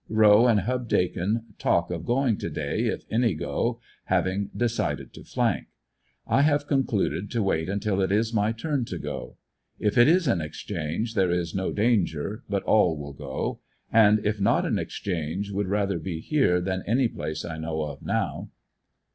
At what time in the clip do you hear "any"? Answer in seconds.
3.11-3.35, 16.87-17.07